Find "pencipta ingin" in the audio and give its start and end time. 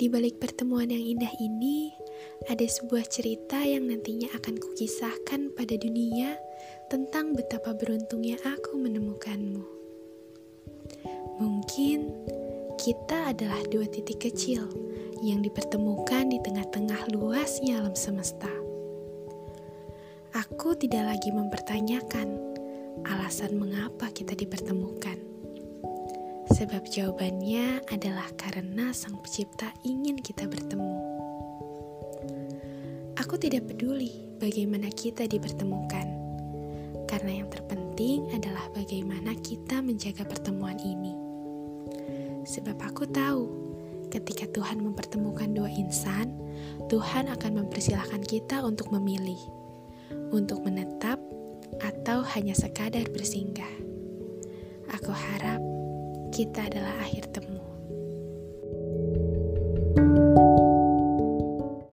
29.22-30.18